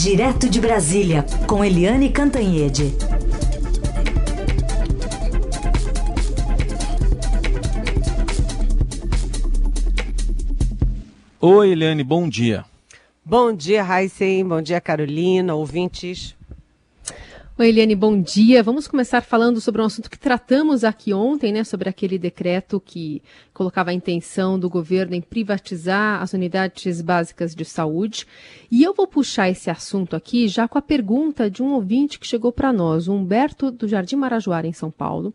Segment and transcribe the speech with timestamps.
[0.00, 2.94] Direto de Brasília, com Eliane Cantanhede.
[11.40, 12.64] Oi, Eliane, bom dia.
[13.24, 14.46] Bom dia, Heisen.
[14.46, 16.37] Bom dia, Carolina, ouvintes.
[17.60, 18.62] Oi, Eliane, bom dia.
[18.62, 21.64] Vamos começar falando sobre um assunto que tratamos aqui ontem, né?
[21.64, 23.20] Sobre aquele decreto que
[23.52, 28.28] colocava a intenção do governo em privatizar as unidades básicas de saúde.
[28.70, 32.28] E eu vou puxar esse assunto aqui já com a pergunta de um ouvinte que
[32.28, 35.34] chegou para nós, o Humberto do Jardim Marajoara, em São Paulo.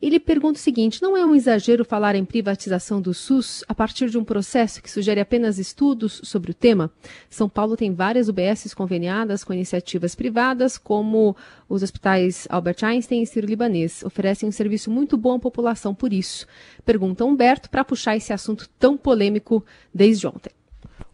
[0.00, 4.10] Ele pergunta o seguinte: não é um exagero falar em privatização do SUS a partir
[4.10, 6.90] de um processo que sugere apenas estudos sobre o tema?
[7.30, 11.34] São Paulo tem várias UBSs conveniadas com iniciativas privadas, como
[11.68, 14.02] os hospitais Albert Einstein e Sírio-Libanês.
[14.04, 16.46] Oferecem um serviço muito bom à população por isso.
[16.84, 20.52] Pergunta Humberto para puxar esse assunto tão polêmico desde ontem.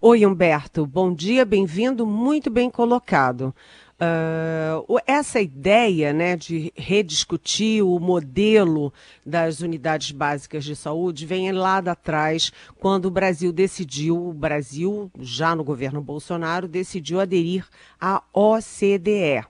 [0.01, 0.85] Oi, Humberto.
[0.85, 3.55] Bom dia, bem-vindo, muito bem colocado.
[4.03, 8.93] Uh, essa ideia né, de rediscutir o modelo
[9.25, 15.09] das unidades básicas de saúde vem lá de atrás, quando o Brasil decidiu, o Brasil,
[15.21, 17.65] já no governo Bolsonaro, decidiu aderir
[18.01, 19.45] à OCDE.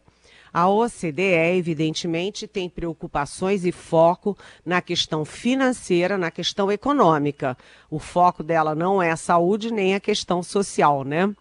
[0.53, 7.57] A OCDE, evidentemente, tem preocupações e foco na questão financeira, na questão econômica.
[7.91, 11.35] O foco dela não é a saúde nem a questão social, né?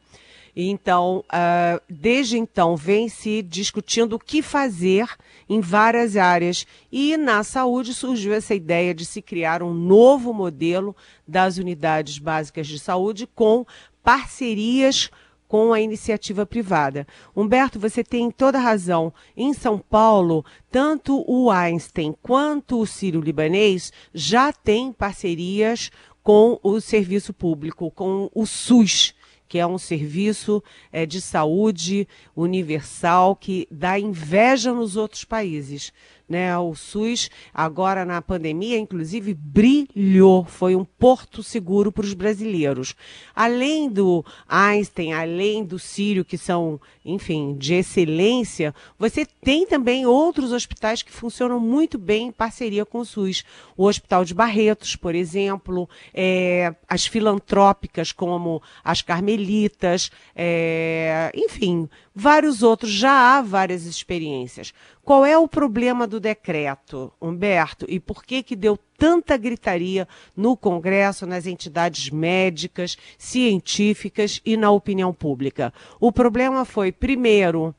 [0.56, 5.08] Então, uh, desde então, vem se discutindo o que fazer
[5.48, 6.66] em várias áreas.
[6.92, 10.96] E na saúde surgiu essa ideia de se criar um novo modelo
[11.28, 13.66] das unidades básicas de saúde com
[14.04, 15.10] parcerias
[15.48, 17.06] com a iniciativa privada.
[17.36, 19.14] Humberto, você tem toda razão.
[19.36, 25.92] Em São Paulo, tanto o Einstein quanto o Sírio-Libanês já têm parcerias
[26.24, 29.14] com o serviço público, com o SUS
[29.52, 30.64] que é um serviço
[30.94, 35.92] é, de saúde universal que dá inveja nos outros países
[36.32, 36.58] né?
[36.58, 42.96] O SUS, agora na pandemia, inclusive, brilhou, foi um porto seguro para os brasileiros.
[43.36, 50.54] Além do Einstein, além do Sírio, que são, enfim, de excelência, você tem também outros
[50.54, 53.44] hospitais que funcionam muito bem em parceria com o SUS.
[53.76, 62.64] O Hospital de Barretos, por exemplo, é, as filantrópicas, como as Carmelitas, é, enfim, vários
[62.64, 64.74] outros, já há várias experiências.
[65.04, 67.86] Qual é o problema do decreto, Humberto?
[67.90, 70.08] E por que que deu tanta gritaria
[70.38, 75.74] no Congresso, nas entidades médicas, científicas e na opinião pública?
[76.00, 77.74] O problema foi, primeiro,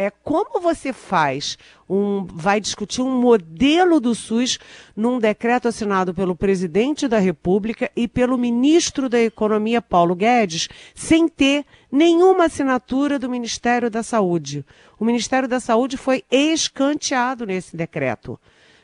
[0.00, 4.58] é como você faz um, vai discutir um modelo do SUS
[4.96, 11.28] num decreto assinado pelo presidente da República e pelo ministro da Economia, Paulo Guedes, sem
[11.28, 14.64] ter nenhuma assinatura do Ministério da Saúde.
[14.98, 18.40] O Ministério da Saúde foi escanteado nesse decreto.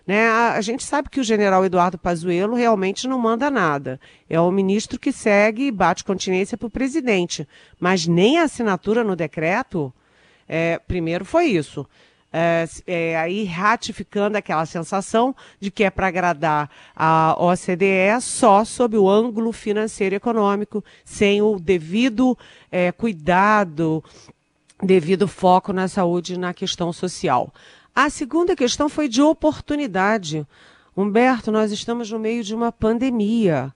[0.06, 0.28] Né?
[0.28, 3.99] A, a, gente sabe que o general Eduardo Pazuello realmente não manda nada.
[4.28, 7.49] É o ministro que segue e bate continência para o presidente.
[7.81, 9.93] Mas nem a assinatura no decreto,
[10.48, 11.86] é, primeiro foi isso.
[12.32, 18.98] É, é, aí ratificando aquela sensação de que é para agradar a OCDE só sob
[18.98, 22.36] o ângulo financeiro e econômico, sem o devido
[22.70, 24.04] é, cuidado,
[24.82, 27.52] devido foco na saúde e na questão social.
[27.94, 30.46] A segunda questão foi de oportunidade.
[30.94, 33.72] Humberto, nós estamos no meio de uma pandemia.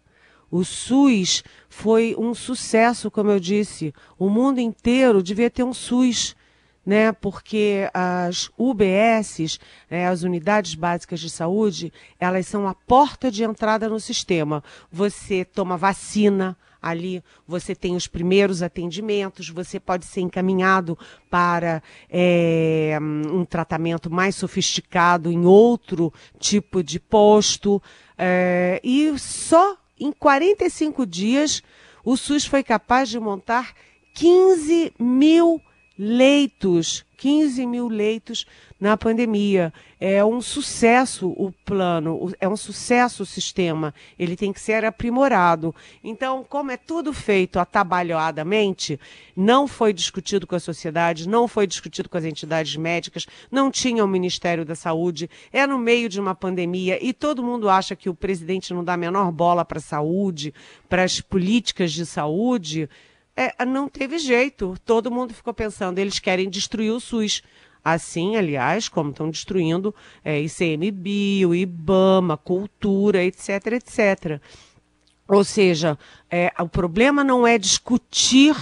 [0.50, 3.94] O SUS foi um sucesso, como eu disse.
[4.18, 6.36] O mundo inteiro devia ter um SUS
[6.84, 9.58] né, porque as UBSs,
[9.90, 14.62] né, as unidades básicas de saúde, elas são a porta de entrada no sistema.
[14.90, 20.98] Você toma vacina ali, você tem os primeiros atendimentos, você pode ser encaminhado
[21.28, 27.82] para é, um tratamento mais sofisticado em outro tipo de posto.
[28.16, 31.62] É, e só em 45 dias
[32.02, 33.74] o SUS foi capaz de montar
[34.14, 35.60] 15 mil
[36.02, 38.46] leitos, 15 mil leitos
[38.80, 39.70] na pandemia.
[40.00, 43.92] É um sucesso o plano, é um sucesso o sistema.
[44.18, 45.74] Ele tem que ser aprimorado.
[46.02, 48.98] Então, como é tudo feito atabalhoadamente,
[49.36, 54.02] não foi discutido com a sociedade, não foi discutido com as entidades médicas, não tinha
[54.02, 58.08] o Ministério da Saúde, é no meio de uma pandemia e todo mundo acha que
[58.08, 60.54] o presidente não dá a menor bola para a saúde,
[60.88, 62.88] para as políticas de saúde
[63.40, 64.76] é, não teve jeito.
[64.84, 67.42] Todo mundo ficou pensando, eles querem destruir o SUS.
[67.82, 74.40] Assim, aliás, como estão destruindo é, ICMBio, IBAMA, cultura, etc, etc.
[75.26, 75.98] Ou seja,
[76.30, 78.54] é, o problema não é discutir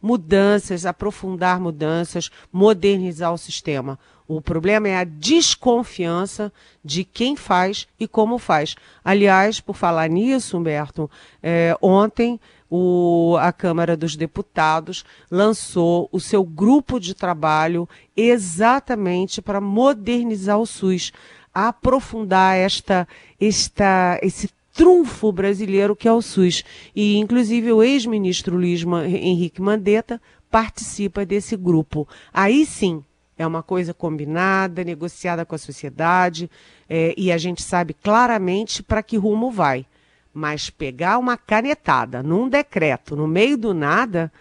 [0.00, 3.98] mudanças, aprofundar mudanças, modernizar o sistema.
[4.28, 6.52] O problema é a desconfiança
[6.84, 8.76] de quem faz e como faz.
[9.04, 11.10] Aliás, por falar nisso, Humberto,
[11.42, 12.38] é, ontem
[12.70, 20.66] o, a Câmara dos Deputados lançou o seu grupo de trabalho exatamente para modernizar o
[20.66, 21.12] SUS,
[21.52, 23.08] aprofundar esta,
[23.40, 26.62] esta, esse trunfo brasileiro que é o SUS.
[26.94, 32.08] E, inclusive, o ex-ministro Luiz Henrique Mandetta participa desse grupo.
[32.32, 33.04] Aí sim,
[33.36, 36.50] é uma coisa combinada, negociada com a sociedade,
[36.88, 39.86] é, e a gente sabe claramente para que rumo vai.
[40.32, 44.32] Mas pegar uma canetada num decreto, no meio do nada,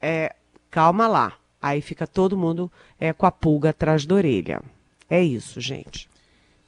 [0.00, 0.34] é,
[0.70, 1.32] calma lá.
[1.60, 4.60] Aí fica todo mundo é, com a pulga atrás da orelha.
[5.08, 6.08] É isso, gente.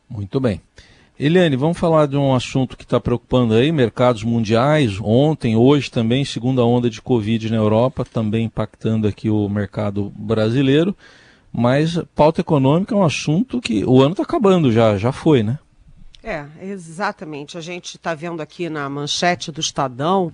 [0.09, 0.61] Muito bem.
[1.19, 4.99] Eliane, vamos falar de um assunto que está preocupando aí, mercados mundiais.
[5.01, 10.95] Ontem, hoje também, segunda onda de Covid na Europa, também impactando aqui o mercado brasileiro.
[11.53, 15.59] Mas pauta econômica é um assunto que o ano está acabando já, já foi, né?
[16.25, 17.59] É, exatamente.
[17.59, 20.33] A gente está vendo aqui na manchete do Estadão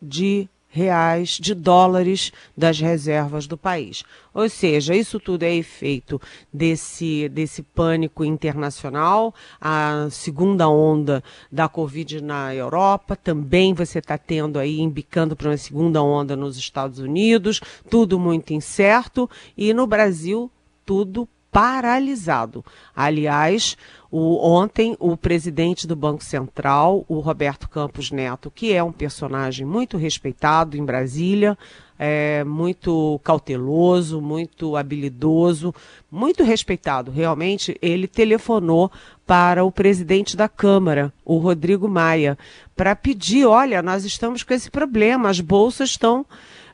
[0.00, 4.02] de reais, de dólares das reservas do país.
[4.32, 6.18] Ou seja, isso tudo é efeito
[6.50, 14.58] desse, desse pânico internacional, a segunda onda da Covid na Europa, também você está tendo
[14.58, 17.60] aí, embicando para uma segunda onda nos Estados Unidos,
[17.90, 20.50] tudo muito incerto, e no Brasil
[20.84, 22.64] tudo paralisado.
[22.96, 23.76] Aliás,
[24.10, 29.66] o, ontem o presidente do Banco Central, o Roberto Campos Neto, que é um personagem
[29.66, 31.56] muito respeitado em Brasília,
[32.04, 35.72] é, muito cauteloso, muito habilidoso,
[36.10, 37.12] muito respeitado.
[37.12, 38.90] Realmente, ele telefonou
[39.24, 42.36] para o presidente da Câmara, o Rodrigo Maia,
[42.74, 46.26] para pedir: olha, nós estamos com esse problema, as bolsas estão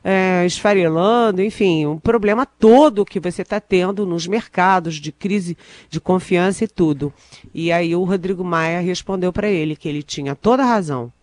[0.03, 5.55] é, esfarelando, enfim, um problema todo que você está tendo nos mercados de crise
[5.91, 7.13] de confiança e tudo.
[7.53, 11.13] E aí o Rodrigo Maia respondeu para ele que ele tinha toda a razão,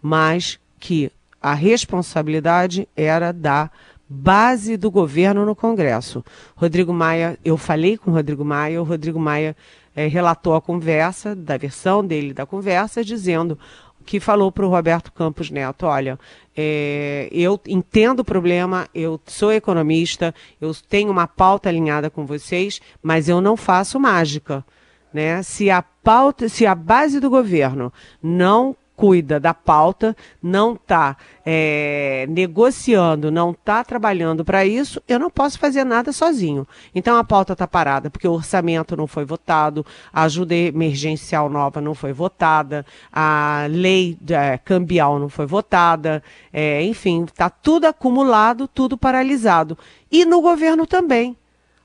[0.00, 1.10] mas que
[1.42, 3.70] a responsabilidade era da
[4.08, 6.24] base do governo no Congresso.
[6.54, 9.56] Rodrigo Maia, eu falei com o Rodrigo Maia, o Rodrigo Maia
[9.96, 13.58] é, relatou a conversa, da versão dele da conversa, dizendo:
[14.02, 16.18] que falou para o Roberto Campos Neto, olha,
[16.56, 22.80] é, eu entendo o problema, eu sou economista, eu tenho uma pauta alinhada com vocês,
[23.02, 24.64] mas eu não faço mágica.
[25.12, 25.42] Né?
[25.42, 27.92] Se a pauta, se a base do governo
[28.22, 35.28] não cuida da pauta, não está é, negociando, não está trabalhando para isso, eu não
[35.28, 36.64] posso fazer nada sozinho.
[36.94, 41.80] Então a pauta está parada, porque o orçamento não foi votado, a ajuda emergencial nova
[41.80, 46.22] não foi votada, a lei é, cambial não foi votada,
[46.52, 49.76] é, enfim, está tudo acumulado, tudo paralisado.
[50.12, 51.36] E no governo também.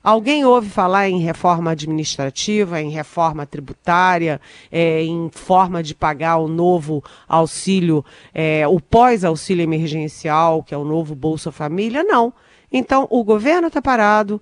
[0.02, 4.40] Alguém ouve falar em reforma administrativa, em reforma tributária,
[4.70, 10.84] é, em forma de pagar o novo auxílio, é, o pós-auxílio emergencial, que é o
[10.84, 12.02] novo Bolsa Família?
[12.04, 12.32] Não.
[12.70, 14.40] Então, o governo está parado,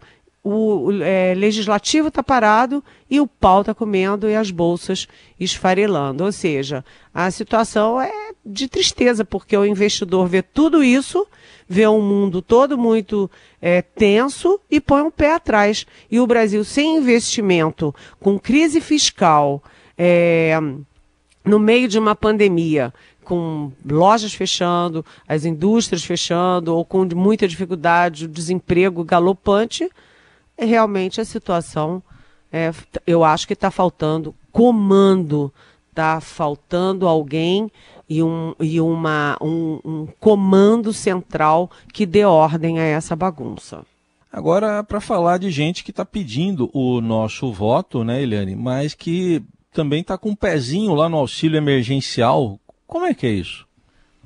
[0.48, 5.08] o é, legislativo está parado e o pau está comendo e as bolsas
[5.40, 6.24] esfarelando.
[6.24, 11.26] Ou seja, a situação é de tristeza, porque o investidor vê tudo isso,
[11.68, 13.28] vê um mundo todo muito
[13.60, 15.84] é, tenso e põe um pé atrás.
[16.08, 19.60] E o Brasil sem investimento, com crise fiscal,
[19.98, 20.56] é,
[21.44, 28.26] no meio de uma pandemia, com lojas fechando, as indústrias fechando, ou com muita dificuldade,
[28.26, 29.90] o desemprego galopante,
[30.64, 32.02] realmente a situação,
[32.52, 32.72] é,
[33.06, 35.52] eu acho que está faltando comando,
[35.90, 37.70] está faltando alguém
[38.08, 43.84] e, um, e uma, um, um comando central que dê ordem a essa bagunça.
[44.32, 49.42] Agora, para falar de gente que está pedindo o nosso voto, né, Eliane, mas que
[49.72, 52.58] também está com um pezinho lá no auxílio emergencial.
[52.86, 53.65] Como é que é isso?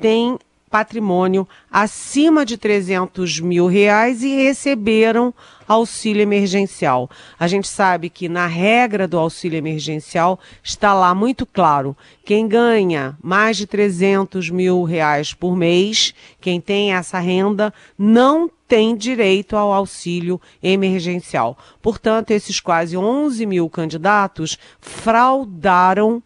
[0.00, 0.38] têm
[0.72, 5.34] patrimônio acima de 300 mil reais e receberam
[5.68, 7.10] auxílio emergencial.
[7.38, 13.14] A gente sabe que na regra do auxílio emergencial está lá muito claro: quem ganha
[13.22, 19.74] mais de 300 mil reais por mês, quem tem essa renda, não tem direito ao
[19.74, 21.58] auxílio emergencial.
[21.82, 26.22] Portanto, esses quase 11 mil candidatos fraudaram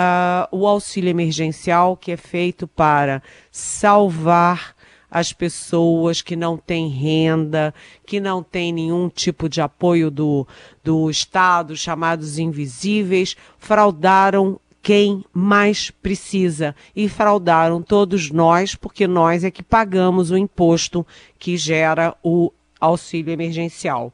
[0.00, 4.74] uh, o auxílio emergencial que é feito para salvar
[5.10, 7.74] as pessoas que não têm renda,
[8.06, 10.46] que não têm nenhum tipo de apoio do,
[10.84, 19.50] do Estado, chamados invisíveis, fraudaram quem mais precisa e fraudaram todos nós, porque nós é
[19.50, 21.04] que pagamos o imposto
[21.38, 24.12] que gera o auxílio emergencial.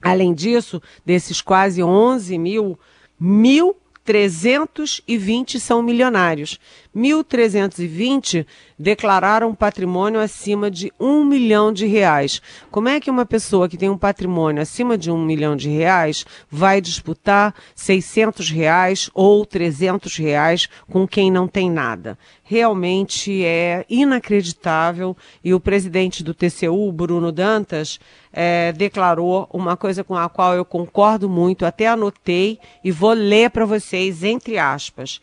[0.00, 2.78] Além disso, desses quase 11 mil,
[3.18, 6.58] mil 320 são milionários.
[6.96, 8.46] 1.320
[8.78, 12.42] declararam patrimônio acima de um milhão de reais.
[12.70, 16.24] Como é que uma pessoa que tem um patrimônio acima de um milhão de reais
[16.50, 22.18] vai disputar 600 reais ou 300 reais com quem não tem nada?
[22.42, 27.98] Realmente é inacreditável e o presidente do TCU, Bruno Dantas,
[28.32, 33.50] é, declarou uma coisa com a qual eu concordo muito, até anotei e vou ler
[33.50, 35.20] para vocês, entre aspas,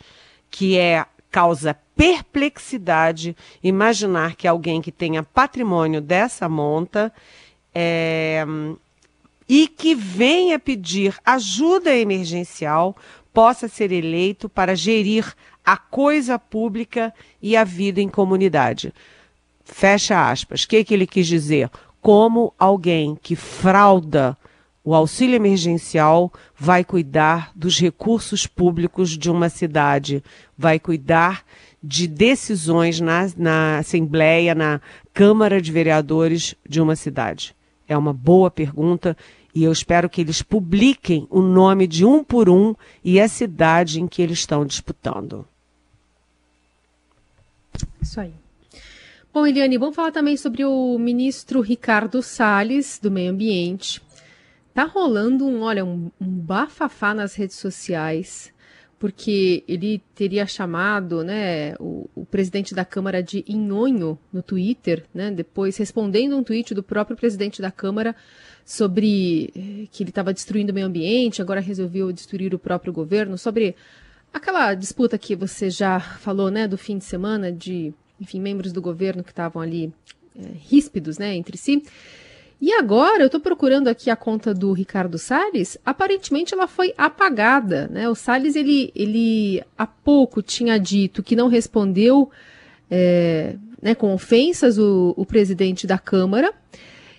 [0.49, 7.13] que é causa perplexidade imaginar que alguém que tenha patrimônio dessa monta
[7.73, 8.45] é,
[9.47, 12.95] e que venha pedir ajuda emergencial
[13.33, 15.33] possa ser eleito para gerir
[15.63, 18.93] a coisa pública e a vida em comunidade.
[19.63, 20.63] Fecha aspas.
[20.63, 21.69] O que, que ele quis dizer?
[22.01, 24.37] como alguém que frauda
[24.89, 30.23] o auxílio emergencial vai cuidar dos recursos públicos de uma cidade,
[30.57, 31.45] vai cuidar
[31.81, 34.81] de decisões na, na Assembleia, na
[35.13, 37.55] Câmara de Vereadores de uma cidade?
[37.87, 39.15] É uma boa pergunta
[39.53, 44.01] e eu espero que eles publiquem o nome de um por um e a cidade
[44.01, 45.47] em que eles estão disputando.
[48.01, 48.33] Isso aí.
[49.31, 54.01] Bom, Eliane, vamos falar também sobre o ministro Ricardo Salles, do Meio Ambiente.
[54.73, 58.53] Tá rolando um, olha, um, um bafafá nas redes sociais,
[58.97, 65.31] porque ele teria chamado né, o, o, presidente da Câmara de Inhonho no Twitter, né,
[65.31, 68.15] depois respondendo um tweet do próprio presidente da Câmara
[68.65, 73.37] sobre eh, que ele estava destruindo o meio ambiente, agora resolveu destruir o próprio governo,
[73.37, 73.75] sobre
[74.33, 78.81] aquela disputa que você já falou né, do fim de semana de enfim, membros do
[78.81, 79.93] governo que estavam ali
[80.35, 81.81] é, ríspidos, né, entre si.
[82.61, 85.77] E agora eu estou procurando aqui a conta do Ricardo Salles.
[85.85, 88.09] Aparentemente ela foi apagada, né?
[88.09, 92.29] O Salles ele, ele há pouco tinha dito que não respondeu
[92.91, 96.53] é, né, com ofensas o, o presidente da Câmara.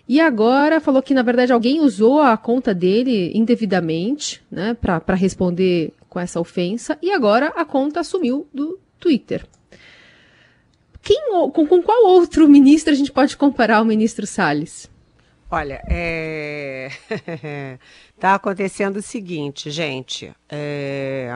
[0.06, 5.92] E agora falou que, na verdade, alguém usou a conta dele indevidamente, né, para responder
[6.08, 9.46] com essa ofensa, e agora a conta sumiu do Twitter.
[11.00, 14.90] Quem, com, com qual outro ministro a gente pode comparar o ministro Salles?
[15.52, 16.90] Olha, é...
[18.20, 20.32] tá acontecendo o seguinte, gente.
[20.48, 21.28] É...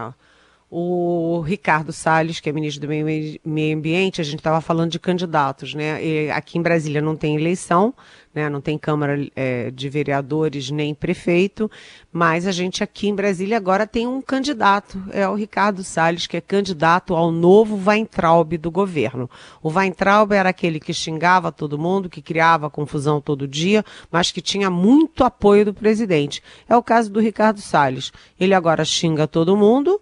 [0.76, 5.72] O Ricardo Salles, que é ministro do Meio, Ambiente, a gente estava falando de candidatos,
[5.72, 6.04] né?
[6.04, 7.94] E aqui em Brasília não tem eleição,
[8.34, 8.48] né?
[8.48, 11.70] Não tem Câmara é, de Vereadores nem prefeito,
[12.12, 16.36] mas a gente aqui em Brasília agora tem um candidato, é o Ricardo Salles, que
[16.36, 19.30] é candidato ao novo Weintraub do governo.
[19.62, 24.40] O Weintraub era aquele que xingava todo mundo, que criava confusão todo dia, mas que
[24.40, 26.42] tinha muito apoio do presidente.
[26.68, 28.10] É o caso do Ricardo Salles.
[28.40, 30.00] Ele agora xinga todo mundo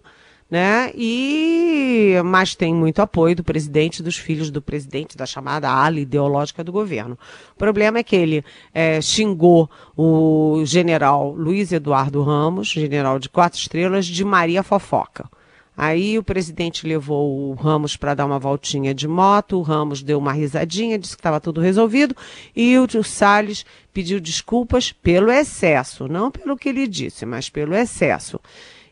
[0.53, 0.91] né?
[0.93, 6.63] E mas tem muito apoio do presidente, dos filhos do presidente, da chamada ala ideológica
[6.63, 7.17] do governo.
[7.55, 9.67] O problema é que ele é, xingou
[9.97, 15.27] o general Luiz Eduardo Ramos, general de quatro estrelas, de Maria Fofoca.
[15.75, 20.19] Aí o presidente levou o Ramos para dar uma voltinha de moto, o Ramos deu
[20.19, 22.15] uma risadinha, disse que estava tudo resolvido,
[22.55, 28.39] e o, Salles pediu desculpas pelo excesso, não pelo que ele disse, mas pelo excesso.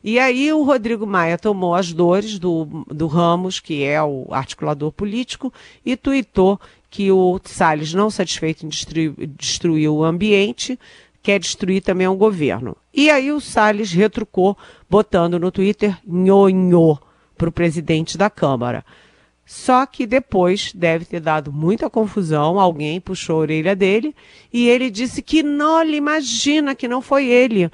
[0.04, 4.92] E aí o Rodrigo Maia tomou as dores do, do Ramos, que é o articulador
[4.92, 5.54] político,
[5.86, 10.78] e tuitou que o Salles, não satisfeito em destruir, destruir o ambiente,
[11.22, 12.76] quer destruir também o governo.
[12.94, 14.58] E aí o Salles retrucou,
[14.90, 16.98] botando no Twitter nhonhô
[17.38, 18.84] para o presidente da Câmara.
[19.46, 24.16] Só que depois deve ter dado muita confusão, alguém puxou a orelha dele
[24.52, 27.70] e ele disse que não, ele imagina que não foi ele.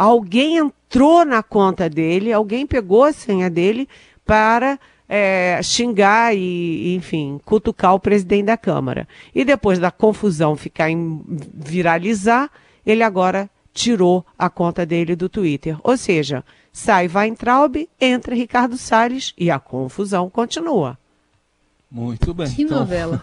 [0.00, 3.86] Alguém entrou na conta dele, alguém pegou a senha dele
[4.24, 9.06] para é, xingar e, enfim, cutucar o presidente da Câmara.
[9.34, 12.50] E depois da confusão ficar em viralizar,
[12.86, 15.76] ele agora tirou a conta dele do Twitter.
[15.84, 16.42] Ou seja,
[16.72, 20.98] sai Weintraub, entra Ricardo Salles e a confusão continua.
[21.90, 22.50] Muito bem.
[22.50, 22.78] Que então...
[22.78, 23.22] novela.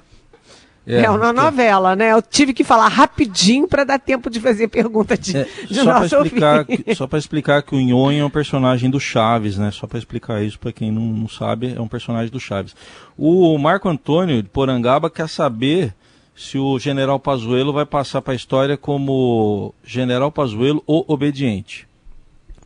[0.88, 2.14] É, é uma novela, né?
[2.14, 5.94] Eu tive que falar rapidinho para dar tempo de fazer pergunta de, é, de só
[5.94, 9.70] para explicar, que, só para explicar que o Nhonho é um personagem do Chaves, né?
[9.70, 12.74] Só para explicar isso para quem não, não, sabe, é um personagem do Chaves.
[13.18, 15.94] O Marco Antônio de Porangaba quer saber
[16.34, 21.86] se o General Pazuello vai passar para a história como General Pazuello o obediente.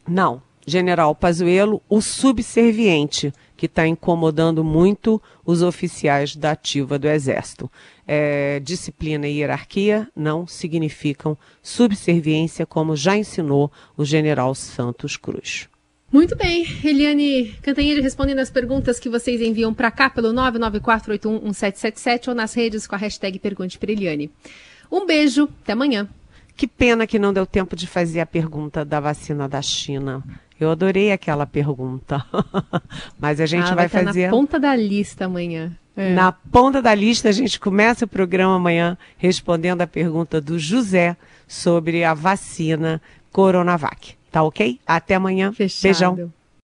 [0.07, 7.69] Não, General Pazuello o subserviente que está incomodando muito os oficiais da ativa do Exército.
[8.07, 15.69] É, disciplina e hierarquia não significam subserviência, como já ensinou o general Santos Cruz.
[16.11, 22.33] Muito bem, Eliane Cantanhede respondendo as perguntas que vocês enviam para cá pelo 994811777 ou
[22.33, 24.31] nas redes com a hashtag Pergunte para Eliane.
[24.91, 26.09] Um beijo, até amanhã.
[26.57, 30.23] Que pena que não deu tempo de fazer a pergunta da vacina da China.
[30.61, 32.23] Eu adorei aquela pergunta.
[33.19, 34.25] Mas a gente ah, vai, vai fazer.
[34.25, 35.75] Na ponta da lista amanhã.
[35.97, 36.13] É.
[36.13, 41.17] Na ponta da lista, a gente começa o programa amanhã respondendo a pergunta do José
[41.47, 43.01] sobre a vacina
[43.31, 44.15] Coronavac.
[44.31, 44.79] Tá ok?
[44.85, 45.51] Até amanhã.
[45.51, 45.81] Fechado.
[45.81, 46.33] Beijão.